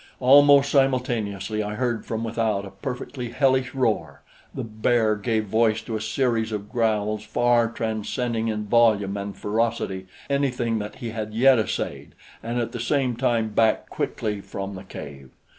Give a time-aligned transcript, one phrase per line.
[0.19, 5.95] Almost simultaneously I heard from without a perfectly hellish roar; the bear gave voice to
[5.95, 11.59] a series of growls far transcending in volume and ferocity anything that he had yet
[11.59, 15.29] essayed and at the same time backed quickly from the cave.